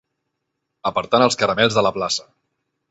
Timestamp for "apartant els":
0.91-1.39